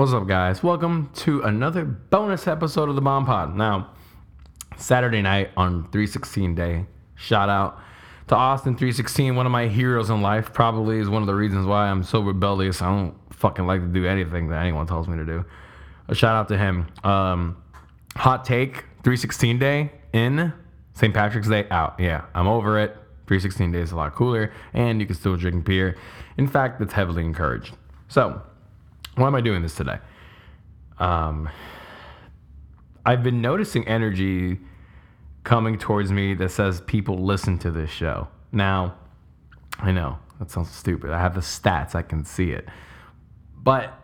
What's 0.00 0.14
up, 0.14 0.26
guys? 0.26 0.62
Welcome 0.62 1.10
to 1.16 1.42
another 1.42 1.84
bonus 1.84 2.46
episode 2.46 2.88
of 2.88 2.94
the 2.94 3.02
Bomb 3.02 3.26
Pod. 3.26 3.54
Now, 3.54 3.90
Saturday 4.78 5.20
night 5.20 5.50
on 5.58 5.82
316 5.90 6.54
Day, 6.54 6.86
shout 7.16 7.50
out 7.50 7.78
to 8.28 8.34
Austin 8.34 8.78
316, 8.78 9.36
one 9.36 9.44
of 9.44 9.52
my 9.52 9.66
heroes 9.66 10.08
in 10.08 10.22
life. 10.22 10.54
Probably 10.54 11.00
is 11.00 11.10
one 11.10 11.22
of 11.22 11.26
the 11.26 11.34
reasons 11.34 11.66
why 11.66 11.90
I'm 11.90 12.02
so 12.02 12.22
rebellious. 12.22 12.80
I 12.80 12.86
don't 12.86 13.14
fucking 13.34 13.66
like 13.66 13.82
to 13.82 13.88
do 13.88 14.06
anything 14.06 14.48
that 14.48 14.62
anyone 14.62 14.86
tells 14.86 15.06
me 15.06 15.18
to 15.18 15.24
do. 15.26 15.44
A 16.08 16.14
shout 16.14 16.34
out 16.34 16.48
to 16.48 16.56
him. 16.56 16.86
Um, 17.04 17.62
hot 18.16 18.46
take 18.46 18.76
316 19.02 19.58
Day 19.58 19.92
in 20.14 20.54
St. 20.94 21.12
Patrick's 21.12 21.48
Day 21.48 21.66
out. 21.70 21.96
Yeah, 22.00 22.24
I'm 22.34 22.48
over 22.48 22.78
it. 22.78 22.92
316 23.26 23.72
day 23.72 23.80
is 23.80 23.92
a 23.92 23.96
lot 23.96 24.14
cooler, 24.14 24.50
and 24.72 24.98
you 24.98 25.06
can 25.06 25.14
still 25.14 25.36
drink 25.36 25.66
beer. 25.66 25.98
In 26.38 26.48
fact, 26.48 26.80
it's 26.80 26.94
heavily 26.94 27.22
encouraged. 27.22 27.76
So, 28.08 28.40
why 29.16 29.26
am 29.26 29.34
I 29.34 29.40
doing 29.40 29.62
this 29.62 29.74
today? 29.74 29.98
Um, 30.98 31.48
I've 33.04 33.22
been 33.22 33.40
noticing 33.40 33.86
energy 33.88 34.58
coming 35.44 35.78
towards 35.78 36.12
me 36.12 36.34
that 36.34 36.50
says 36.50 36.80
people 36.82 37.18
listen 37.18 37.58
to 37.58 37.70
this 37.70 37.90
show. 37.90 38.28
Now, 38.52 38.94
I 39.78 39.92
know 39.92 40.18
that 40.38 40.50
sounds 40.50 40.70
stupid. 40.70 41.10
I 41.10 41.18
have 41.18 41.34
the 41.34 41.40
stats, 41.40 41.94
I 41.94 42.02
can 42.02 42.24
see 42.24 42.50
it. 42.50 42.68
But 43.56 43.94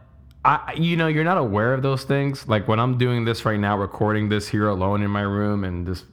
I, 0.45 0.75
you 0.77 0.97
know, 0.97 1.09
you're 1.09 1.25
not 1.25 1.39
aware 1.39 1.75
of 1.75 1.83
those 1.83 2.05
things. 2.05 2.49
Like 2.49 2.69
when 2.69 2.79
I'm 2.79 2.99
doing 2.99 3.25
this 3.25 3.45
right 3.45 3.59
now, 3.59 3.77
recording 3.77 4.29
this 4.29 4.49
here 4.49 4.69
alone 4.69 5.03
in 5.03 5.11
my 5.11 5.23
room 5.23 5.65
and 5.65 5.87
this 5.87 6.05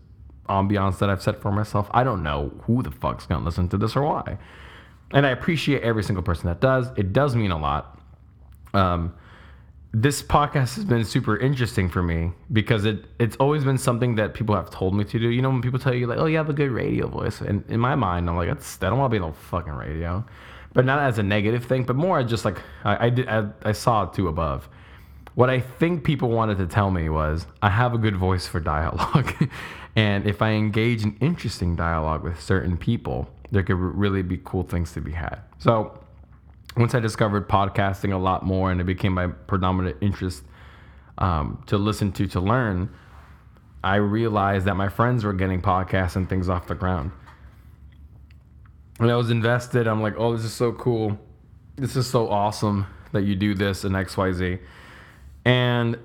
ambiance 0.49 0.97
that 0.99 1.09
I've 1.09 1.21
set 1.21 1.41
for 1.41 1.51
myself, 1.51 1.87
I 1.91 2.03
don't 2.03 2.23
know 2.23 2.51
who 2.63 2.83
the 2.83 2.91
fuck's 2.91 3.25
gonna 3.25 3.45
listen 3.45 3.69
to 3.69 3.77
this 3.77 3.95
or 3.95 4.03
why. 4.03 4.37
And 5.11 5.25
I 5.25 5.29
appreciate 5.29 5.83
every 5.83 6.03
single 6.03 6.23
person 6.23 6.47
that 6.47 6.59
does. 6.59 6.87
It 6.97 7.13
does 7.13 7.35
mean 7.35 7.51
a 7.51 7.59
lot. 7.59 7.99
Um, 8.73 9.13
this 9.93 10.23
podcast 10.23 10.75
has 10.75 10.85
been 10.85 11.05
super 11.05 11.37
interesting 11.37 11.87
for 11.87 12.01
me 12.01 12.31
because 12.51 12.83
it 12.83 13.05
it's 13.19 13.35
always 13.35 13.63
been 13.63 13.77
something 13.77 14.15
that 14.15 14.33
people 14.33 14.55
have 14.55 14.71
told 14.71 14.95
me 14.95 15.03
to 15.03 15.19
do. 15.19 15.29
You 15.29 15.41
know, 15.43 15.51
when 15.51 15.61
people 15.61 15.77
tell 15.77 15.93
you 15.93 16.07
like, 16.07 16.17
"Oh, 16.17 16.25
you 16.25 16.37
have 16.37 16.49
a 16.49 16.53
good 16.53 16.71
radio 16.71 17.07
voice," 17.07 17.41
and 17.41 17.63
in 17.69 17.79
my 17.79 17.93
mind, 17.93 18.27
I'm 18.27 18.35
like, 18.35 18.47
"That's 18.47 18.81
I 18.81 18.89
don't 18.89 18.97
want 18.97 19.13
to 19.13 19.19
be 19.19 19.23
on 19.23 19.33
fucking 19.33 19.73
radio," 19.73 20.25
but 20.73 20.85
not 20.85 20.99
as 20.99 21.19
a 21.19 21.23
negative 21.23 21.65
thing, 21.65 21.83
but 21.83 21.95
more 21.95 22.23
just 22.23 22.43
like 22.43 22.57
I, 22.83 23.05
I 23.05 23.09
did 23.11 23.27
I, 23.27 23.47
I 23.63 23.71
saw 23.71 24.03
it 24.03 24.13
too 24.13 24.27
above. 24.27 24.67
What 25.35 25.51
I 25.51 25.59
think 25.59 26.03
people 26.03 26.29
wanted 26.29 26.57
to 26.57 26.67
tell 26.67 26.89
me 26.89 27.09
was 27.09 27.45
I 27.61 27.69
have 27.69 27.93
a 27.93 27.99
good 27.99 28.15
voice 28.15 28.47
for 28.47 28.59
dialogue, 28.59 29.31
and 29.95 30.25
if 30.25 30.41
I 30.41 30.51
engage 30.51 31.03
in 31.03 31.15
interesting 31.21 31.75
dialogue 31.75 32.23
with 32.23 32.41
certain 32.41 32.77
people, 32.77 33.29
there 33.51 33.61
could 33.61 33.77
really 33.77 34.23
be 34.23 34.39
cool 34.43 34.63
things 34.63 34.91
to 34.93 35.01
be 35.01 35.11
had. 35.11 35.39
So 35.59 36.02
once 36.75 36.95
I 36.95 36.99
discovered 36.99 37.47
podcasting 37.47 38.13
a 38.13 38.17
lot 38.17 38.43
more 38.43 38.71
and 38.71 38.81
it 38.81 38.85
became 38.85 39.13
my 39.13 39.27
predominant 39.27 39.97
interest 40.01 40.43
um, 41.17 41.63
to 41.67 41.77
listen 41.77 42.11
to, 42.13 42.27
to 42.27 42.39
learn, 42.39 42.89
I 43.83 43.95
realized 43.95 44.65
that 44.65 44.75
my 44.75 44.89
friends 44.89 45.23
were 45.23 45.33
getting 45.33 45.61
podcasts 45.61 46.15
and 46.15 46.27
things 46.27 46.49
off 46.49 46.67
the 46.67 46.75
ground. 46.75 47.11
And 48.99 49.11
I 49.11 49.15
was 49.15 49.29
invested. 49.29 49.87
I'm 49.87 50.01
like, 50.01 50.15
oh, 50.17 50.35
this 50.35 50.45
is 50.45 50.53
so 50.53 50.71
cool. 50.71 51.19
This 51.75 51.95
is 51.95 52.07
so 52.07 52.29
awesome 52.29 52.87
that 53.11 53.23
you 53.23 53.35
do 53.35 53.53
this 53.53 53.83
and 53.83 53.95
XYZ. 53.95 54.59
And 55.45 55.97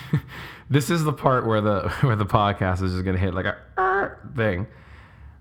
this 0.70 0.90
is 0.90 1.04
the 1.04 1.12
part 1.12 1.46
where 1.46 1.60
the 1.60 1.88
where 2.00 2.16
the 2.16 2.26
podcast 2.26 2.82
is 2.82 2.92
just 2.92 3.04
gonna 3.04 3.18
hit 3.18 3.34
like 3.34 3.46
a 3.46 4.16
thing. 4.36 4.66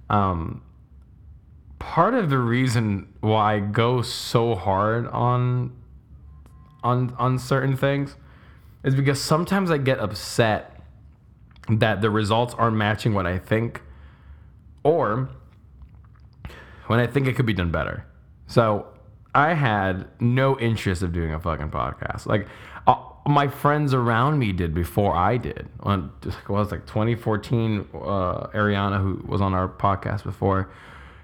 Um, 0.09 0.61
part 1.85 2.15
of 2.15 2.31
the 2.31 2.37
reason 2.39 3.07
why 3.21 3.55
I 3.55 3.59
go 3.59 4.01
so 4.01 4.55
hard 4.55 5.05
on 5.07 5.71
on 6.83 7.15
on 7.19 7.37
certain 7.37 7.77
things 7.77 8.15
is 8.83 8.95
because 8.95 9.21
sometimes 9.21 9.69
I 9.69 9.77
get 9.77 9.99
upset 9.99 10.81
that 11.69 12.01
the 12.01 12.09
results 12.09 12.55
aren't 12.55 12.75
matching 12.75 13.13
what 13.13 13.27
I 13.27 13.37
think 13.37 13.83
or 14.83 15.29
when 16.87 16.99
I 16.99 17.05
think 17.05 17.27
it 17.27 17.35
could 17.35 17.45
be 17.45 17.53
done 17.53 17.71
better. 17.71 18.03
So 18.47 18.87
I 19.35 19.53
had 19.53 20.07
no 20.19 20.57
interest 20.59 21.03
of 21.03 21.13
doing 21.13 21.33
a 21.33 21.39
fucking 21.39 21.69
podcast. 21.69 22.25
Like 22.25 22.47
uh, 22.87 22.95
my 23.27 23.47
friends 23.47 23.93
around 23.93 24.39
me 24.39 24.53
did 24.53 24.73
before 24.73 25.15
I 25.15 25.37
did. 25.37 25.69
On 25.81 26.11
what 26.23 26.49
was 26.49 26.71
like 26.71 26.87
2014, 26.87 27.87
uh, 27.93 28.47
Ariana, 28.47 28.99
who 28.99 29.23
was 29.27 29.39
on 29.39 29.53
our 29.53 29.69
podcast 29.69 30.23
before, 30.23 30.71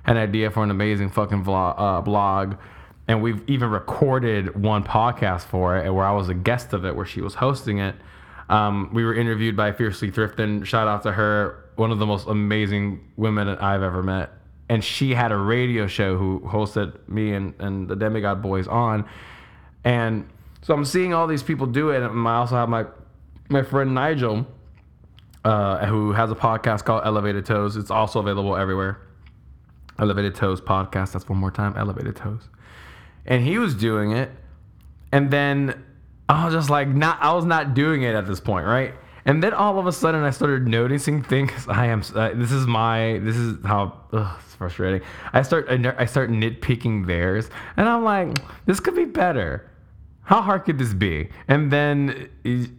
an 0.05 0.17
idea 0.17 0.51
for 0.51 0.63
an 0.63 0.71
amazing 0.71 1.09
fucking 1.09 1.43
vlog, 1.43 1.75
uh, 1.77 2.01
blog. 2.01 2.55
And 3.07 3.21
we've 3.21 3.41
even 3.49 3.69
recorded 3.69 4.55
one 4.61 4.83
podcast 4.83 5.41
for 5.43 5.77
it 5.77 5.91
where 5.91 6.05
I 6.05 6.11
was 6.11 6.29
a 6.29 6.33
guest 6.33 6.73
of 6.73 6.85
it, 6.85 6.95
where 6.95 7.05
she 7.05 7.21
was 7.21 7.35
hosting 7.35 7.79
it. 7.79 7.95
Um, 8.49 8.89
we 8.93 9.03
were 9.03 9.13
interviewed 9.13 9.55
by 9.55 9.71
Fiercely 9.71 10.11
Thrifting. 10.11 10.65
Shout 10.65 10.87
out 10.87 11.03
to 11.03 11.11
her, 11.11 11.69
one 11.75 11.91
of 11.91 11.99
the 11.99 12.05
most 12.05 12.27
amazing 12.27 13.11
women 13.15 13.47
I've 13.47 13.81
ever 13.81 14.03
met. 14.03 14.31
And 14.69 14.83
she 14.83 15.13
had 15.13 15.31
a 15.31 15.37
radio 15.37 15.87
show 15.87 16.17
who 16.17 16.41
hosted 16.41 17.07
me 17.07 17.33
and, 17.33 17.53
and 17.59 17.87
the 17.87 17.95
Demigod 17.95 18.41
Boys 18.41 18.67
on. 18.67 19.07
And 19.83 20.29
so 20.61 20.73
I'm 20.73 20.85
seeing 20.85 21.13
all 21.13 21.27
these 21.27 21.43
people 21.43 21.67
do 21.67 21.89
it. 21.89 22.01
And 22.03 22.27
I 22.27 22.35
also 22.35 22.55
have 22.55 22.69
my, 22.69 22.85
my 23.49 23.63
friend 23.63 23.93
Nigel, 23.93 24.45
uh, 25.43 25.85
who 25.85 26.11
has 26.13 26.31
a 26.31 26.35
podcast 26.35 26.85
called 26.85 27.03
Elevated 27.05 27.45
Toes. 27.45 27.75
It's 27.75 27.91
also 27.91 28.19
available 28.19 28.55
everywhere. 28.55 29.01
Elevated 30.01 30.35
Toes 30.35 30.59
podcast. 30.59 31.13
That's 31.13 31.29
one 31.29 31.37
more 31.37 31.51
time. 31.51 31.75
Elevated 31.77 32.15
Toes. 32.15 32.49
And 33.25 33.43
he 33.43 33.57
was 33.57 33.75
doing 33.75 34.11
it. 34.11 34.31
And 35.11 35.31
then 35.31 35.83
I 36.27 36.45
was 36.45 36.53
just 36.53 36.69
like, 36.69 36.87
not, 36.87 37.21
I 37.21 37.33
was 37.33 37.45
not 37.45 37.73
doing 37.73 38.03
it 38.03 38.15
at 38.15 38.25
this 38.25 38.39
point, 38.39 38.65
right? 38.65 38.95
And 39.25 39.43
then 39.43 39.53
all 39.53 39.77
of 39.77 39.85
a 39.85 39.91
sudden 39.91 40.23
I 40.23 40.31
started 40.31 40.67
noticing 40.67 41.21
things. 41.21 41.51
I 41.67 41.87
am, 41.87 42.01
uh, 42.15 42.31
this 42.33 42.51
is 42.51 42.65
my, 42.65 43.19
this 43.19 43.35
is 43.35 43.63
how, 43.63 43.97
ugh, 44.11 44.39
it's 44.43 44.55
frustrating. 44.55 45.07
I 45.33 45.43
start, 45.43 45.69
I 45.69 46.05
start 46.05 46.31
nitpicking 46.31 47.05
theirs. 47.05 47.49
And 47.77 47.87
I'm 47.87 48.03
like, 48.03 48.37
this 48.65 48.79
could 48.79 48.95
be 48.95 49.05
better. 49.05 49.69
How 50.23 50.41
hard 50.41 50.65
could 50.65 50.79
this 50.79 50.93
be? 50.93 51.29
And 51.47 51.71
then 51.71 52.29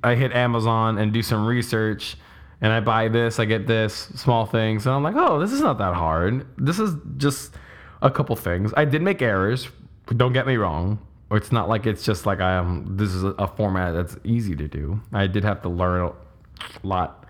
I 0.03 0.15
hit 0.15 0.33
Amazon 0.33 0.99
and 0.99 1.13
do 1.13 1.23
some 1.23 1.47
research 1.47 2.17
and 2.63 2.73
I 2.73 2.79
buy 2.79 3.09
this, 3.09 3.41
I 3.41 3.45
get 3.45 3.67
this, 3.67 3.93
small 4.15 4.47
things, 4.47 4.87
and 4.87 4.95
I'm 4.95 5.03
like, 5.03 5.17
oh, 5.17 5.41
this 5.41 5.53
is 5.53 5.61
not 5.61 5.79
that 5.79 5.95
hard. 5.95 6.47
This 6.57 6.79
is 6.79 6.95
just 7.17 7.55
a 8.01 8.11
couple 8.11 8.37
things. 8.37 8.73
I 8.77 8.85
did 8.85 9.03
make 9.03 9.21
errors. 9.21 9.69
Don't 10.07 10.33
get 10.33 10.47
me 10.47 10.57
wrong. 10.57 11.01
It's 11.33 11.51
not 11.51 11.69
like 11.69 11.87
it's 11.87 12.05
just 12.05 12.25
like 12.25 12.41
I 12.41 12.53
am. 12.53 12.97
This 12.97 13.11
is 13.11 13.25
a 13.25 13.49
format 13.49 13.95
that's 13.95 14.17
easy 14.23 14.55
to 14.55 14.69
do. 14.69 15.01
I 15.13 15.27
did 15.27 15.43
have 15.43 15.61
to 15.63 15.69
learn 15.69 16.03
a 16.03 16.87
lot, 16.87 17.27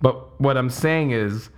but 0.00 0.40
what 0.40 0.56
I'm 0.56 0.70
saying 0.70 1.10
is 1.10 1.50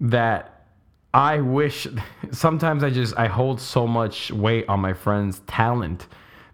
that 0.00 0.66
I 1.14 1.40
wish. 1.40 1.86
Sometimes 2.32 2.82
I 2.82 2.90
just 2.90 3.16
I 3.16 3.26
hold 3.26 3.60
so 3.60 3.86
much 3.86 4.32
weight 4.32 4.68
on 4.68 4.80
my 4.80 4.92
friends' 4.92 5.40
talent 5.46 6.06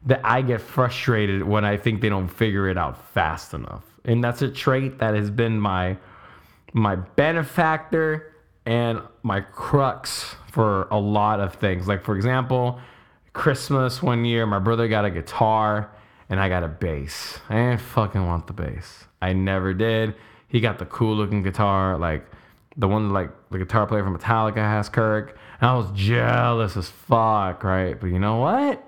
that 0.04 0.20
I 0.24 0.42
get 0.42 0.60
frustrated 0.60 1.42
when 1.42 1.64
I 1.64 1.76
think 1.76 2.00
they 2.00 2.08
don't 2.08 2.28
figure 2.28 2.68
it 2.68 2.76
out 2.76 3.02
fast 3.12 3.54
enough 3.54 3.84
and 4.06 4.22
that's 4.22 4.40
a 4.40 4.48
trait 4.48 4.98
that 4.98 5.14
has 5.14 5.30
been 5.30 5.60
my 5.60 5.98
my 6.72 6.96
benefactor 6.96 8.32
and 8.64 9.00
my 9.22 9.40
crux 9.40 10.36
for 10.50 10.88
a 10.90 10.98
lot 10.98 11.40
of 11.40 11.54
things. 11.54 11.86
Like 11.86 12.04
for 12.04 12.16
example, 12.16 12.80
Christmas 13.32 14.02
one 14.02 14.24
year, 14.24 14.46
my 14.46 14.58
brother 14.58 14.88
got 14.88 15.04
a 15.04 15.10
guitar 15.10 15.90
and 16.28 16.40
I 16.40 16.48
got 16.48 16.62
a 16.62 16.68
bass. 16.68 17.38
I 17.48 17.54
didn't 17.54 17.80
fucking 17.80 18.26
want 18.26 18.46
the 18.46 18.52
bass. 18.52 19.04
I 19.20 19.32
never 19.32 19.74
did. 19.74 20.14
He 20.48 20.60
got 20.60 20.78
the 20.78 20.86
cool 20.86 21.16
looking 21.16 21.42
guitar, 21.42 21.98
like 21.98 22.26
the 22.76 22.88
one 22.88 23.10
like 23.10 23.30
the 23.50 23.58
guitar 23.58 23.86
player 23.86 24.04
from 24.04 24.16
Metallica 24.16 24.56
has 24.56 24.88
Kirk. 24.88 25.38
And 25.60 25.70
I 25.70 25.74
was 25.74 25.90
jealous 25.92 26.76
as 26.76 26.88
fuck, 26.88 27.64
right? 27.64 27.98
But 27.98 28.08
you 28.08 28.18
know 28.18 28.36
what? 28.36 28.82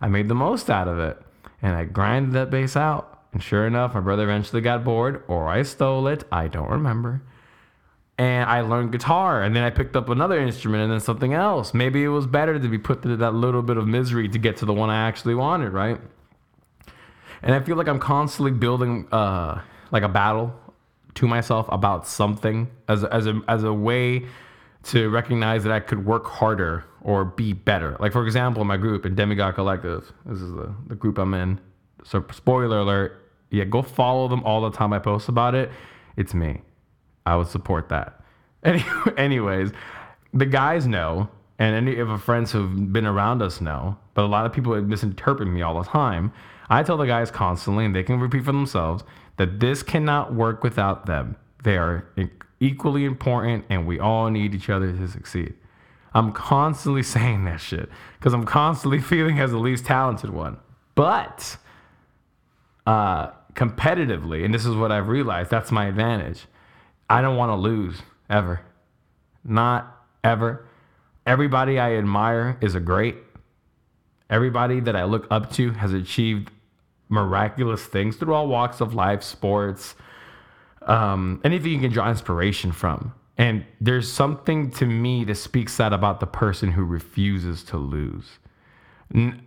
I 0.00 0.08
made 0.08 0.28
the 0.28 0.34
most 0.34 0.70
out 0.70 0.88
of 0.88 0.98
it. 0.98 1.20
And 1.60 1.74
I 1.74 1.84
grinded 1.84 2.34
that 2.34 2.50
bass 2.50 2.76
out 2.76 3.13
and 3.34 3.42
sure 3.42 3.66
enough, 3.66 3.94
my 3.94 4.00
brother 4.00 4.22
eventually 4.22 4.62
got 4.62 4.84
bored, 4.84 5.24
or 5.26 5.48
I 5.48 5.64
stole 5.64 6.06
it. 6.06 6.22
I 6.30 6.46
don't 6.46 6.70
remember. 6.70 7.20
And 8.16 8.48
I 8.48 8.60
learned 8.60 8.92
guitar, 8.92 9.42
and 9.42 9.56
then 9.56 9.64
I 9.64 9.70
picked 9.70 9.96
up 9.96 10.08
another 10.08 10.38
instrument 10.38 10.84
and 10.84 10.92
then 10.92 11.00
something 11.00 11.34
else. 11.34 11.74
Maybe 11.74 12.04
it 12.04 12.08
was 12.08 12.28
better 12.28 12.60
to 12.60 12.68
be 12.68 12.78
put 12.78 13.02
through 13.02 13.16
that 13.16 13.34
little 13.34 13.60
bit 13.60 13.76
of 13.76 13.88
misery 13.88 14.28
to 14.28 14.38
get 14.38 14.56
to 14.58 14.66
the 14.66 14.72
one 14.72 14.88
I 14.88 15.08
actually 15.08 15.34
wanted, 15.34 15.72
right? 15.72 16.00
And 17.42 17.54
I 17.54 17.60
feel 17.60 17.76
like 17.76 17.88
I'm 17.88 17.98
constantly 17.98 18.52
building 18.52 19.08
uh, 19.10 19.60
like 19.90 20.04
a 20.04 20.08
battle 20.08 20.54
to 21.16 21.26
myself 21.26 21.66
about 21.70 22.06
something 22.06 22.70
as 22.88 23.02
a, 23.02 23.12
as 23.12 23.26
a 23.26 23.40
as 23.48 23.64
a 23.64 23.72
way 23.72 24.26
to 24.84 25.10
recognize 25.10 25.64
that 25.64 25.72
I 25.72 25.80
could 25.80 26.06
work 26.06 26.26
harder 26.26 26.84
or 27.00 27.24
be 27.24 27.52
better. 27.52 27.96
Like 27.98 28.12
for 28.12 28.24
example, 28.24 28.64
my 28.64 28.76
group 28.76 29.04
in 29.04 29.14
Demigod 29.16 29.56
Collective. 29.56 30.12
This 30.24 30.40
is 30.40 30.52
the, 30.52 30.72
the 30.86 30.94
group 30.94 31.18
I'm 31.18 31.34
in. 31.34 31.60
So 32.04 32.24
spoiler 32.32 32.78
alert, 32.78 33.23
yeah, 33.50 33.64
go 33.64 33.82
follow 33.82 34.28
them 34.28 34.42
all 34.44 34.62
the 34.62 34.76
time 34.76 34.92
I 34.92 34.98
post 34.98 35.28
about 35.28 35.54
it. 35.54 35.70
It's 36.16 36.34
me. 36.34 36.62
I 37.26 37.36
would 37.36 37.48
support 37.48 37.88
that. 37.88 38.20
Any, 38.64 38.84
anyways, 39.16 39.72
the 40.32 40.46
guys 40.46 40.86
know 40.86 41.28
and 41.58 41.74
any 41.76 41.98
of 42.00 42.10
our 42.10 42.18
friends 42.18 42.50
who've 42.50 42.92
been 42.92 43.06
around 43.06 43.42
us 43.42 43.60
know, 43.60 43.96
but 44.14 44.24
a 44.24 44.26
lot 44.26 44.46
of 44.46 44.52
people 44.52 44.80
misinterpret 44.82 45.48
me 45.48 45.62
all 45.62 45.80
the 45.80 45.88
time. 45.88 46.32
I 46.68 46.82
tell 46.82 46.96
the 46.96 47.06
guys 47.06 47.30
constantly, 47.30 47.84
and 47.84 47.94
they 47.94 48.02
can 48.02 48.18
repeat 48.18 48.44
for 48.44 48.52
themselves, 48.52 49.04
that 49.36 49.60
this 49.60 49.82
cannot 49.82 50.34
work 50.34 50.62
without 50.62 51.06
them. 51.06 51.36
They 51.62 51.76
are 51.76 52.06
equally 52.58 53.04
important, 53.04 53.64
and 53.68 53.86
we 53.86 54.00
all 54.00 54.30
need 54.30 54.54
each 54.54 54.68
other 54.68 54.92
to 54.92 55.08
succeed. 55.08 55.54
I'm 56.14 56.32
constantly 56.32 57.02
saying 57.14 57.44
that 57.44 57.60
shit 57.60 57.88
because 58.18 58.32
I'm 58.32 58.44
constantly 58.44 59.00
feeling 59.12 59.38
as 59.38 59.50
the 59.50 59.58
least 59.58 59.84
talented 59.84 60.30
one. 60.30 60.58
But 60.94 61.56
uh, 62.86 63.28
competitively, 63.54 64.44
and 64.44 64.52
this 64.52 64.66
is 64.66 64.74
what 64.74 64.92
I've 64.92 65.08
realized, 65.08 65.50
that's 65.50 65.70
my 65.70 65.86
advantage. 65.86 66.46
I 67.08 67.22
don't 67.22 67.36
want 67.36 67.50
to 67.50 67.56
lose 67.56 68.02
ever. 68.28 68.60
Not 69.44 70.06
ever. 70.22 70.66
Everybody 71.26 71.78
I 71.78 71.94
admire 71.94 72.58
is 72.60 72.74
a 72.74 72.80
great. 72.80 73.16
Everybody 74.30 74.80
that 74.80 74.96
I 74.96 75.04
look 75.04 75.26
up 75.30 75.52
to 75.52 75.72
has 75.72 75.92
achieved 75.92 76.50
miraculous 77.08 77.84
things 77.84 78.16
through 78.16 78.34
all 78.34 78.48
walks 78.48 78.80
of 78.80 78.94
life, 78.94 79.22
sports, 79.22 79.94
um, 80.82 81.40
anything 81.44 81.72
you 81.72 81.78
can 81.78 81.92
draw 81.92 82.10
inspiration 82.10 82.72
from. 82.72 83.14
And 83.36 83.64
there's 83.80 84.10
something 84.10 84.70
to 84.72 84.86
me 84.86 85.24
that 85.24 85.34
speaks 85.34 85.76
that 85.76 85.92
about 85.92 86.20
the 86.20 86.26
person 86.26 86.72
who 86.72 86.84
refuses 86.84 87.62
to 87.64 87.76
lose. 87.76 88.38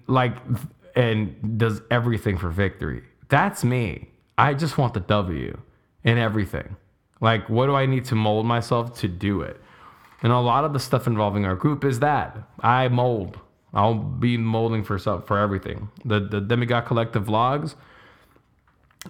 Like, 0.08 0.36
and 0.96 1.58
does 1.58 1.82
everything 1.90 2.38
for 2.38 2.50
victory. 2.50 3.04
That's 3.30 3.64
me. 3.64 4.10
I 4.38 4.54
just 4.54 4.78
want 4.78 4.94
the 4.94 5.00
W 5.02 5.58
in 6.04 6.18
everything. 6.18 6.76
Like, 7.20 7.50
what 7.50 7.66
do 7.66 7.76
I 7.76 7.86
need 7.86 8.06
to 8.06 8.16
mold 8.16 8.46
myself 8.46 8.98
to 9.00 9.08
do 9.08 9.42
it? 9.42 9.60
And 10.22 10.32
a 10.32 10.40
lot 10.40 10.64
of 10.64 10.74
the 10.74 10.80
stuff 10.80 11.08
involving 11.08 11.46
our 11.46 11.56
group 11.56 11.84
is 11.84 12.00
that 12.00 12.38
I 12.60 12.88
mold. 12.88 13.40
I'll 13.74 13.96
be 13.96 14.38
molding 14.38 14.84
for 14.84 14.98
for 14.98 15.38
everything. 15.38 15.90
The 16.06 16.20
the 16.20 16.42
Demigod 16.42 16.86
Collective 16.86 17.26
vlogs, 17.26 17.76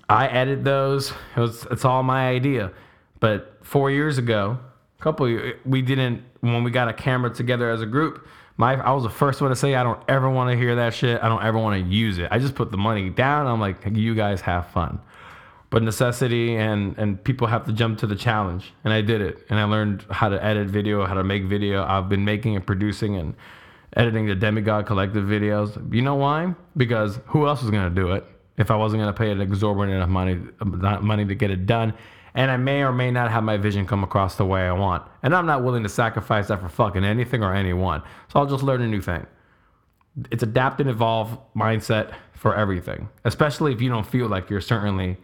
I 0.09 0.27
edit 0.27 0.63
those. 0.63 1.11
It 1.35 1.39
was 1.39 1.67
it's 1.71 1.85
all 1.85 2.03
my 2.03 2.29
idea. 2.29 2.71
But 3.19 3.59
four 3.61 3.89
years 3.91 4.17
ago, 4.17 4.59
a 4.99 5.03
couple 5.03 5.51
we 5.65 5.81
didn't 5.81 6.23
when 6.41 6.63
we 6.63 6.71
got 6.71 6.87
a 6.87 6.93
camera 6.93 7.33
together 7.33 7.69
as 7.69 7.81
a 7.81 7.85
group. 7.85 8.27
My 8.57 8.73
I 8.73 8.91
was 8.91 9.03
the 9.03 9.09
first 9.09 9.39
one 9.39 9.51
to 9.51 9.55
say 9.55 9.75
I 9.75 9.83
don't 9.83 10.01
ever 10.07 10.29
want 10.29 10.51
to 10.51 10.57
hear 10.57 10.75
that 10.75 10.93
shit. 10.93 11.21
I 11.21 11.29
don't 11.29 11.43
ever 11.43 11.57
want 11.57 11.81
to 11.81 11.89
use 11.89 12.17
it. 12.17 12.27
I 12.31 12.39
just 12.39 12.55
put 12.55 12.71
the 12.71 12.77
money 12.77 13.09
down. 13.09 13.45
I'm 13.45 13.59
like, 13.59 13.77
you 13.91 14.15
guys 14.15 14.41
have 14.41 14.67
fun. 14.71 14.99
But 15.69 15.83
necessity 15.83 16.55
and 16.55 16.97
and 16.97 17.23
people 17.23 17.47
have 17.47 17.65
to 17.67 17.73
jump 17.73 17.99
to 17.99 18.07
the 18.07 18.15
challenge. 18.15 18.73
And 18.83 18.91
i 18.93 19.01
did 19.01 19.21
it. 19.21 19.45
And 19.49 19.59
i 19.59 19.63
learned 19.63 20.05
how 20.09 20.29
to 20.29 20.43
edit 20.43 20.67
video 20.67 21.05
how 21.05 21.13
to 21.13 21.23
make 21.23 21.43
video. 21.43 21.83
I've 21.83 22.09
been 22.09 22.25
making 22.25 22.55
and 22.55 22.65
producing 22.65 23.15
and 23.15 23.35
editing 23.95 24.25
the 24.25 24.35
demigod 24.35 24.85
collective 24.85 25.25
videos. 25.25 25.93
You 25.93 26.01
know 26.01 26.15
why? 26.15 26.55
Because 26.75 27.19
who 27.27 27.47
else 27.47 27.61
was 27.61 27.71
to 27.71 27.89
do 27.89 28.11
it 28.11 28.25
if 28.57 28.71
i 28.71 28.75
wasn't 28.75 29.01
to 29.01 29.13
pay 29.13 29.31
an 29.31 29.39
exorbitant 29.39 29.95
enough 29.95 30.09
money 30.09 30.39
uh, 30.61 30.99
money 30.99 31.25
to 31.25 31.35
get 31.35 31.51
it 31.51 31.65
done 31.65 31.93
and 32.37 32.49
i 32.49 32.55
may 32.55 32.81
or 32.81 32.93
may 32.93 33.11
not 33.11 33.29
have 33.29 33.43
my 33.43 33.57
vision 33.57 33.85
come 33.85 34.03
across 34.03 34.37
the 34.37 34.45
way 34.45 34.61
i 34.61 34.71
want. 34.71 35.03
And 35.23 35.35
i'm 35.35 35.45
not 35.45 35.63
willing 35.63 35.83
to 35.83 35.89
sacrifice 35.89 36.47
that 36.47 36.61
for 36.61 36.69
fucking 36.69 37.03
anything 37.03 37.43
or 37.43 37.53
anyone. 37.53 38.01
So 38.29 38.39
i'll 38.39 38.45
just 38.45 38.63
learn 38.63 38.81
a 38.81 38.87
new 38.87 39.01
thing. 39.01 39.25
It's 40.31 40.43
adapt 40.43 40.79
and 40.79 40.89
evolve 40.89 41.37
mindset 41.53 42.13
for 42.33 42.55
everything. 42.55 43.09
Especially 43.25 43.73
if 43.73 43.81
you 43.81 43.89
don't 43.89 44.07
feel 44.07 44.27
like 44.27 44.49
you're 44.49 44.61
certainly 44.61 45.17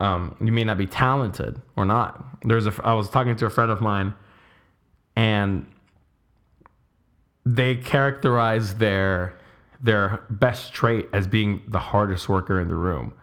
um, 0.00 0.36
you 0.40 0.52
may 0.52 0.64
not 0.64 0.76
be 0.76 0.86
talented 0.86 1.60
or 1.76 1.84
not. 1.84 2.42
There's 2.42 2.66
a 2.66 2.74
I 2.84 2.94
was 2.94 3.08
talking 3.08 3.36
to 3.36 3.46
a 3.46 3.50
friend 3.50 3.70
of 3.70 3.80
mine, 3.80 4.14
and 5.16 5.66
they 7.46 7.76
characterize 7.76 8.74
their 8.74 9.38
their 9.80 10.24
best 10.30 10.72
trait 10.72 11.08
as 11.12 11.26
being 11.26 11.62
the 11.68 11.78
hardest 11.78 12.28
worker 12.28 12.60
in 12.60 12.68
the 12.68 12.74
room, 12.74 13.14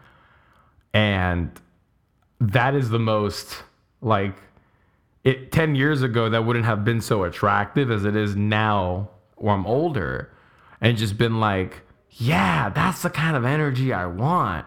and 0.94 1.52
that 2.42 2.76
is 2.76 2.90
the 2.90 3.00
most 3.00 3.64
like 4.02 4.36
it 5.24 5.52
10 5.52 5.76
years 5.76 6.02
ago 6.02 6.30
that 6.30 6.46
wouldn't 6.46 6.66
have 6.66 6.84
been 6.84 7.00
so 7.00 7.24
attractive 7.24 7.92
as 7.92 8.04
it 8.04 8.16
is 8.16 8.36
now 8.36 9.10
where 9.36 9.54
I'm 9.54 9.66
older 9.66 10.34
and 10.82 10.98
just 10.98 11.18
been 11.18 11.40
like 11.40 11.82
yeah 12.10 12.70
that's 12.70 13.04
the 13.04 13.10
kind 13.10 13.38
of 13.38 13.46
energy 13.46 13.94
I 13.94 14.08
want 14.08 14.66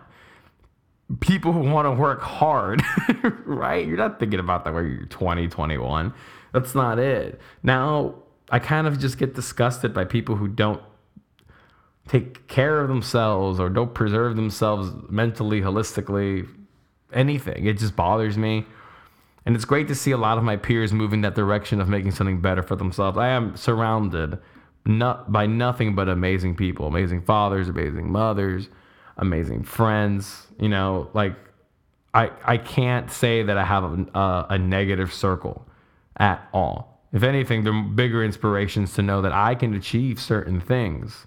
people 1.21 1.53
who 1.53 1.61
want 1.61 1.87
to 1.87 1.91
work 1.91 2.23
hard, 2.23 2.83
right? 3.45 3.87
You're 3.87 3.97
not 3.97 4.19
thinking 4.19 4.41
about 4.41 4.65
that 4.65 4.75
when 4.75 4.87
you're 4.87 5.07
20, 5.07 5.49
21. 5.49 6.15
That's 6.53 6.75
not 6.75 6.99
it. 6.99 7.41
Now, 7.63 8.15
I 8.51 8.59
kind 8.59 8.87
of 8.87 8.99
just 8.99 9.19
get 9.19 9.35
disgusted 9.35 9.93
by 9.93 10.05
people 10.05 10.37
who 10.37 10.49
don't 10.49 10.83
take 12.09 12.47
care 12.49 12.81
of 12.81 12.89
themselves 12.89 13.59
or 13.59 13.69
don't 13.69 13.95
preserve 13.95 14.37
themselves 14.37 14.91
mentally, 15.09 15.61
holistically, 15.61 16.49
anything. 17.15 17.67
It 17.67 17.79
just 17.79 17.97
bothers 17.97 18.37
me. 18.37 18.67
And 19.47 19.55
it's 19.55 19.65
great 19.65 19.89
to 19.89 19.95
see 19.95 20.11
a 20.11 20.17
lot 20.17 20.39
of 20.39 20.45
my 20.45 20.57
peers 20.57 20.93
moving 20.93 21.21
that 21.21 21.35
direction 21.35 21.81
of 21.81 21.89
making 21.89 22.13
something 22.13 22.41
better 22.41 22.63
for 22.63 22.77
themselves. 22.77 23.19
I 23.19 23.29
am 23.29 23.57
surrounded 23.57 24.39
not 24.87 25.31
by 25.33 25.47
nothing 25.47 25.95
but 25.95 26.09
amazing 26.09 26.57
people, 26.57 26.87
amazing 26.87 27.23
fathers, 27.23 27.69
amazing 27.69 28.11
mothers, 28.11 28.69
amazing 29.17 29.65
friends. 29.65 30.47
You 30.59 30.69
know, 30.69 31.11
like 31.13 31.37
I 32.15 32.31
I 32.45 32.57
can't 32.57 33.11
say 33.11 33.43
that 33.43 33.59
I 33.59 33.65
have 33.65 33.85
a, 33.85 34.19
a, 34.19 34.47
a 34.51 34.59
negative 34.59 35.13
circle 35.13 35.67
at 36.17 36.49
all. 36.53 37.03
If 37.13 37.23
anything, 37.23 37.65
they're 37.65 37.83
bigger 37.83 38.25
inspirations 38.25 38.95
to 38.95 39.03
know 39.03 39.23
that 39.23 39.33
I 39.33 39.55
can 39.55 39.75
achieve 39.75 40.19
certain 40.19 40.61
things 40.61 41.27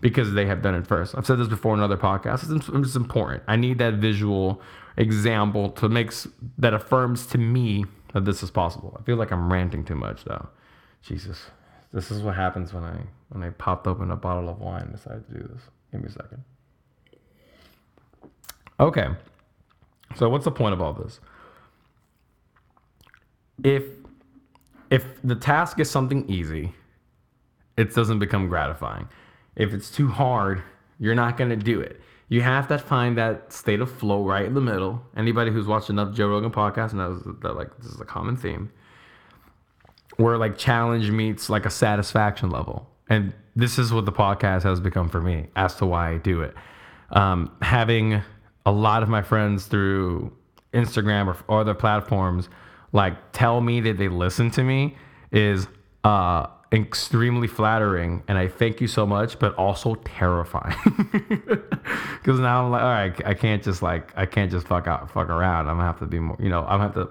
because 0.00 0.32
they 0.32 0.46
have 0.46 0.62
done 0.62 0.74
it 0.74 0.86
first. 0.86 1.14
I've 1.16 1.26
said 1.26 1.38
this 1.38 1.48
before 1.48 1.74
in 1.74 1.80
other 1.80 1.96
podcasts. 1.96 2.54
It's, 2.54 2.68
it's 2.68 2.96
important. 2.96 3.42
I 3.48 3.56
need 3.56 3.78
that 3.78 3.94
visual 3.94 4.62
example 4.96 5.70
to 5.70 5.88
make 5.88 6.12
that 6.58 6.74
affirms 6.74 7.26
to 7.26 7.38
me 7.38 7.84
that 8.12 8.24
this 8.24 8.42
is 8.42 8.50
possible. 8.50 8.96
I 8.98 9.02
feel 9.02 9.16
like 9.16 9.30
I'm 9.30 9.52
ranting 9.52 9.84
too 9.84 9.94
much 9.94 10.24
though. 10.24 10.48
Jesus, 11.02 11.46
this 11.92 12.10
is 12.10 12.22
what 12.22 12.34
happens 12.34 12.72
when 12.72 12.84
I 12.84 12.96
when 13.30 13.42
I 13.42 13.50
popped 13.50 13.86
open 13.86 14.10
a 14.10 14.16
bottle 14.16 14.48
of 14.48 14.60
wine 14.60 14.82
and 14.82 14.92
decided 14.92 15.26
to 15.28 15.34
do 15.34 15.48
this. 15.52 15.62
Give 15.92 16.00
me 16.02 16.08
a 16.08 16.12
second. 16.12 16.44
Okay. 18.80 19.08
So 20.16 20.28
what's 20.28 20.44
the 20.44 20.50
point 20.50 20.72
of 20.72 20.80
all 20.80 20.92
this? 20.92 21.20
If 23.62 23.84
if 24.90 25.04
the 25.22 25.34
task 25.34 25.80
is 25.80 25.90
something 25.90 26.28
easy, 26.28 26.72
it 27.76 27.94
doesn't 27.94 28.18
become 28.18 28.48
gratifying. 28.48 29.08
If 29.58 29.74
it's 29.74 29.90
too 29.90 30.08
hard, 30.08 30.62
you're 30.98 31.14
not 31.14 31.36
going 31.36 31.50
to 31.50 31.56
do 31.56 31.80
it. 31.80 32.00
You 32.28 32.42
have 32.42 32.68
to 32.68 32.78
find 32.78 33.18
that 33.18 33.52
state 33.52 33.80
of 33.80 33.90
flow 33.90 34.24
right 34.24 34.46
in 34.46 34.54
the 34.54 34.60
middle. 34.60 35.02
Anybody 35.16 35.50
who's 35.50 35.66
watched 35.66 35.90
enough 35.90 36.14
Joe 36.14 36.28
Rogan 36.28 36.50
podcasts 36.50 36.94
knows 36.94 37.22
that 37.42 37.56
like 37.56 37.76
this 37.78 37.92
is 37.92 38.00
a 38.00 38.04
common 38.04 38.36
theme. 38.36 38.70
Where 40.16 40.38
like 40.38 40.56
challenge 40.56 41.10
meets 41.10 41.50
like 41.50 41.66
a 41.66 41.70
satisfaction 41.70 42.50
level. 42.50 42.88
And 43.08 43.32
this 43.56 43.78
is 43.78 43.92
what 43.92 44.04
the 44.04 44.12
podcast 44.12 44.62
has 44.62 44.80
become 44.80 45.08
for 45.08 45.20
me 45.20 45.48
as 45.56 45.74
to 45.76 45.86
why 45.86 46.10
I 46.10 46.18
do 46.18 46.42
it. 46.42 46.54
Um, 47.10 47.50
having 47.62 48.22
a 48.66 48.72
lot 48.72 49.02
of 49.02 49.08
my 49.08 49.22
friends 49.22 49.66
through 49.66 50.32
Instagram 50.74 51.26
or, 51.26 51.36
or 51.48 51.60
other 51.60 51.74
platforms 51.74 52.48
like 52.92 53.14
tell 53.32 53.60
me 53.60 53.80
that 53.80 53.98
they 53.98 54.08
listen 54.08 54.50
to 54.52 54.62
me 54.62 54.96
is 55.32 55.66
uh, 56.04 56.46
extremely 56.72 57.48
flattering 57.48 58.22
and 58.28 58.36
I 58.36 58.48
thank 58.48 58.80
you 58.80 58.88
so 58.88 59.06
much, 59.06 59.38
but 59.38 59.54
also 59.54 59.94
terrifying. 59.94 60.76
Cause 62.24 62.38
now 62.38 62.64
I'm 62.64 62.70
like, 62.70 62.82
all 62.82 62.88
right, 62.88 63.26
I 63.26 63.34
can't 63.34 63.62
just 63.62 63.82
like 63.82 64.12
I 64.16 64.26
can't 64.26 64.50
just 64.50 64.66
fuck 64.66 64.86
out 64.86 65.10
fuck 65.10 65.28
around. 65.28 65.68
I'm 65.68 65.76
gonna 65.76 65.86
have 65.86 65.98
to 66.00 66.06
be 66.06 66.18
more 66.18 66.36
you 66.38 66.48
know, 66.48 66.60
I'm 66.60 66.78
gonna 66.78 66.82
have 66.84 66.94
to 66.94 67.08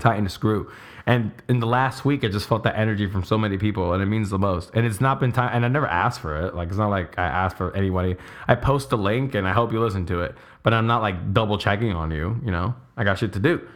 tighten 0.00 0.24
the 0.24 0.30
screw. 0.30 0.70
And 1.08 1.30
in 1.48 1.60
the 1.60 1.66
last 1.66 2.04
week, 2.04 2.24
I 2.24 2.28
just 2.28 2.48
felt 2.48 2.64
that 2.64 2.76
energy 2.76 3.06
from 3.06 3.22
so 3.22 3.38
many 3.38 3.58
people, 3.58 3.92
and 3.92 4.02
it 4.02 4.06
means 4.06 4.28
the 4.28 4.40
most. 4.40 4.72
And 4.74 4.84
it's 4.84 5.00
not 5.00 5.20
been 5.20 5.30
time, 5.30 5.50
and 5.54 5.64
I 5.64 5.68
never 5.68 5.86
asked 5.86 6.20
for 6.20 6.36
it. 6.44 6.54
Like 6.54 6.68
it's 6.68 6.78
not 6.78 6.90
like 6.90 7.16
I 7.16 7.24
asked 7.24 7.56
for 7.56 7.74
anybody. 7.76 8.16
I 8.48 8.56
post 8.56 8.90
a 8.90 8.96
link, 8.96 9.36
and 9.36 9.46
I 9.46 9.52
hope 9.52 9.72
you 9.72 9.80
listen 9.80 10.04
to 10.06 10.22
it. 10.22 10.34
But 10.64 10.74
I'm 10.74 10.88
not 10.88 11.02
like 11.02 11.32
double 11.32 11.58
checking 11.58 11.92
on 11.92 12.10
you. 12.10 12.40
You 12.44 12.50
know, 12.50 12.74
I 12.96 13.04
got 13.04 13.18
shit 13.18 13.32
to 13.34 13.38
do. 13.38 13.66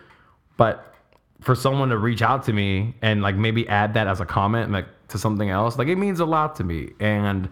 But 0.57 0.93
for 1.41 1.55
someone 1.55 1.89
to 1.91 1.99
reach 1.99 2.21
out 2.21 2.45
to 2.45 2.53
me 2.53 2.95
and 3.01 3.23
like 3.23 3.37
maybe 3.37 3.67
add 3.69 3.95
that 3.95 4.09
as 4.09 4.21
a 4.21 4.27
comment, 4.27 4.73
like 4.73 4.87
to 5.11 5.19
something 5.19 5.51
else, 5.51 5.79
like 5.79 5.89
it 5.89 5.97
means 5.97 6.21
a 6.21 6.25
lot 6.25 6.57
to 6.57 6.65
me. 6.65 6.91
And 7.01 7.49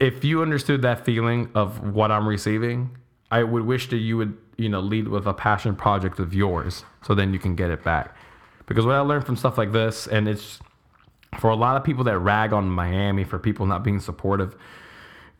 if 0.00 0.24
you 0.24 0.42
understood 0.42 0.82
that 0.82 1.04
feeling 1.04 1.50
of 1.54 1.94
what 1.94 2.10
I'm 2.10 2.26
receiving, 2.26 2.96
I 3.30 3.42
would 3.42 3.64
wish 3.64 3.88
that 3.90 3.98
you 3.98 4.16
would, 4.16 4.36
you 4.56 4.68
know, 4.68 4.80
lead 4.80 5.08
with 5.08 5.26
a 5.26 5.34
passion 5.34 5.76
project 5.76 6.18
of 6.18 6.32
yours, 6.34 6.84
so 7.02 7.14
then 7.14 7.32
you 7.32 7.38
can 7.38 7.54
get 7.56 7.70
it 7.70 7.82
back. 7.82 8.16
Because 8.66 8.86
what 8.86 8.94
I 8.94 9.00
learned 9.00 9.26
from 9.26 9.36
stuff 9.36 9.58
like 9.58 9.72
this, 9.72 10.06
and 10.06 10.28
it's 10.28 10.60
for 11.38 11.50
a 11.50 11.56
lot 11.56 11.76
of 11.76 11.84
people 11.84 12.04
that 12.04 12.18
rag 12.18 12.52
on 12.52 12.68
Miami 12.68 13.24
for 13.24 13.38
people 13.38 13.66
not 13.66 13.82
being 13.84 14.00
supportive, 14.00 14.56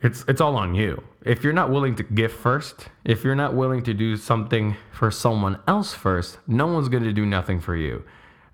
it's 0.03 0.25
it's 0.29 0.41
all 0.41 0.57
on 0.57 0.75
you. 0.75 1.03
If 1.25 1.43
you're 1.43 1.53
not 1.53 1.71
willing 1.71 1.97
to 1.97 2.03
give 2.03 2.33
first, 2.33 2.89
if 3.05 3.25
you're 3.25 3.35
not 3.35 3.55
willing 3.55 3.83
to 3.85 3.95
do 3.95 4.17
something 4.17 4.77
for 4.93 5.11
someone 5.11 5.59
else 5.67 5.95
first, 5.95 6.39
no 6.47 6.67
one's 6.67 6.89
going 6.89 7.05
to 7.05 7.13
do 7.13 7.25
nothing 7.25 7.61
for 7.61 7.75
you. 7.75 8.05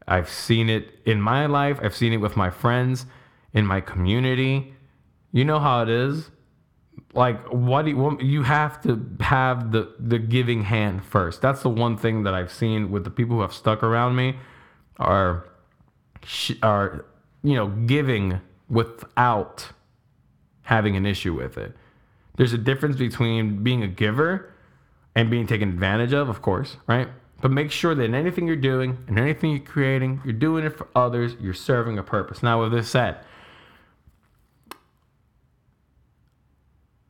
I've 0.07 0.29
seen 0.29 0.69
it 0.69 0.89
in 1.05 1.21
my 1.21 1.47
life. 1.47 1.79
I've 1.83 1.95
seen 1.95 2.13
it 2.13 2.19
with 2.19 2.37
my 2.37 2.51
friends, 2.51 3.07
in 3.53 3.67
my 3.67 3.81
community. 3.81 4.75
You 5.33 5.45
know 5.45 5.59
how 5.59 5.83
it 5.83 5.89
is. 5.89 6.31
Like, 7.15 7.45
what 7.49 7.85
do 7.85 7.91
you, 7.91 8.19
you 8.21 8.43
have 8.43 8.81
to 8.83 9.07
have 9.21 9.73
the 9.73 9.95
the 9.99 10.19
giving 10.19 10.65
hand 10.65 11.05
first. 11.05 11.43
That's 11.43 11.63
the 11.63 11.69
one 11.69 11.97
thing 11.97 12.23
that 12.25 12.35
I've 12.35 12.53
seen 12.53 12.91
with 12.91 13.05
the 13.05 13.11
people 13.11 13.37
who 13.37 13.43
have 13.43 13.53
stuck 13.53 13.83
around 13.83 14.17
me, 14.17 14.37
are 14.99 15.47
are 16.63 17.05
you 17.43 17.55
know 17.55 17.69
giving 17.69 18.41
without 18.69 19.69
having 20.63 20.97
an 20.97 21.05
issue 21.05 21.35
with 21.35 21.59
it. 21.59 21.77
There's 22.37 22.53
a 22.53 22.59
difference 22.59 22.97
between 22.97 23.63
being 23.63 23.83
a 23.83 23.89
giver 23.89 24.53
and 25.15 25.31
being 25.31 25.47
taken 25.47 25.69
advantage 25.69 26.13
of, 26.15 26.29
of 26.29 26.41
course, 26.41 26.77
right? 26.87 27.09
But 27.43 27.51
make 27.51 27.73
sure 27.73 27.95
that 27.95 28.03
in 28.05 28.15
anything 28.15 28.47
you're 28.47 28.57
doing 28.57 28.97
and 29.09 29.19
anything 29.19 29.51
you're 29.51 29.61
creating, 29.61 30.23
you're 30.25 30.33
doing 30.33 30.65
it 30.65 30.79
for 30.79 30.87
others, 30.95 31.35
you're 31.41 31.53
serving 31.53 31.99
a 31.99 32.03
purpose. 32.03 32.41
Now, 32.41 32.63
with 32.63 32.73
this 32.73 32.89
said, 32.89 33.19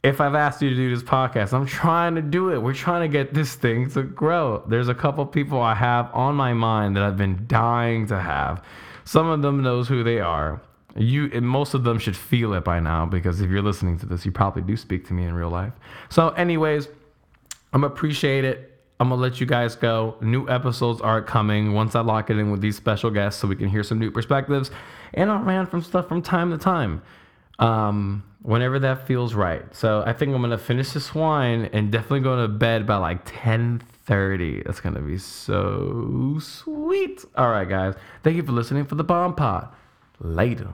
if 0.02 0.22
I've 0.22 0.34
asked 0.34 0.62
you 0.62 0.70
to 0.70 0.74
do 0.74 0.92
this 0.92 1.04
podcast, 1.04 1.52
I'm 1.52 1.66
trying 1.66 2.14
to 2.14 2.22
do 2.22 2.50
it. 2.50 2.62
We're 2.62 2.72
trying 2.72 3.02
to 3.02 3.08
get 3.08 3.34
this 3.34 3.54
thing 3.54 3.90
to 3.90 4.02
grow. 4.02 4.64
There's 4.66 4.88
a 4.88 4.94
couple 4.94 5.24
people 5.26 5.60
I 5.60 5.74
have 5.74 6.10
on 6.14 6.34
my 6.34 6.54
mind 6.54 6.96
that 6.96 7.02
I've 7.02 7.18
been 7.18 7.44
dying 7.46 8.06
to 8.06 8.18
have. 8.18 8.64
Some 9.04 9.28
of 9.28 9.42
them 9.42 9.62
knows 9.62 9.86
who 9.86 10.02
they 10.02 10.18
are. 10.18 10.62
You 10.96 11.28
most 11.40 11.74
of 11.74 11.84
them 11.84 11.98
should 11.98 12.16
feel 12.16 12.52
it 12.54 12.64
by 12.64 12.80
now 12.80 13.06
because 13.06 13.40
if 13.40 13.50
you're 13.50 13.62
listening 13.62 13.98
to 14.00 14.06
this, 14.06 14.26
you 14.26 14.32
probably 14.32 14.62
do 14.62 14.76
speak 14.76 15.06
to 15.08 15.14
me 15.14 15.24
in 15.24 15.34
real 15.34 15.50
life. 15.50 15.72
So, 16.10 16.30
anyways, 16.30 16.88
I'm 17.72 17.84
appreciate 17.84 18.44
it. 18.44 18.71
I'm 19.02 19.08
gonna 19.08 19.20
let 19.20 19.40
you 19.40 19.46
guys 19.46 19.74
go. 19.74 20.14
New 20.20 20.48
episodes 20.48 21.00
are 21.00 21.20
coming 21.20 21.72
once 21.72 21.96
I 21.96 22.02
lock 22.02 22.30
it 22.30 22.38
in 22.38 22.52
with 22.52 22.60
these 22.60 22.76
special 22.76 23.10
guests, 23.10 23.40
so 23.40 23.48
we 23.48 23.56
can 23.56 23.68
hear 23.68 23.82
some 23.82 23.98
new 23.98 24.12
perspectives. 24.12 24.70
And 25.12 25.28
I'll 25.28 25.42
rant 25.42 25.72
from 25.72 25.82
stuff 25.82 26.06
from 26.06 26.22
time 26.22 26.52
to 26.52 26.56
time, 26.56 27.02
um, 27.58 28.22
whenever 28.42 28.78
that 28.78 29.08
feels 29.08 29.34
right. 29.34 29.64
So 29.74 30.04
I 30.06 30.12
think 30.12 30.32
I'm 30.32 30.40
gonna 30.40 30.56
finish 30.56 30.92
this 30.92 31.16
wine 31.16 31.68
and 31.72 31.90
definitely 31.90 32.20
go 32.20 32.42
to 32.42 32.46
bed 32.46 32.86
by 32.86 32.94
like 32.94 33.24
10:30. 33.24 34.62
That's 34.64 34.78
gonna 34.78 35.02
be 35.02 35.18
so 35.18 36.38
sweet. 36.40 37.24
All 37.34 37.50
right, 37.50 37.68
guys. 37.68 37.96
Thank 38.22 38.36
you 38.36 38.44
for 38.44 38.52
listening 38.52 38.84
for 38.84 38.94
the 38.94 39.02
Bomb 39.02 39.34
Pod. 39.34 39.66
Later. 40.20 40.68